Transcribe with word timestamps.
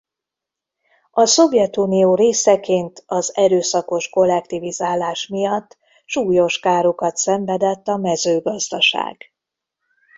A 1.11 1.25
Szovjetunió 1.25 2.15
részeként 2.15 3.03
az 3.05 3.35
erőszakos 3.35 4.09
kollektivizálás 4.09 5.27
miatt 5.27 5.77
súlyos 6.05 6.59
károkat 6.59 7.17
szenvedett 7.17 7.87
a 7.87 7.97
mezőgazdaság. 7.97 9.31